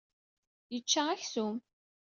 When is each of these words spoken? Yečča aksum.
Yečča 0.73 1.01
aksum. 1.13 1.55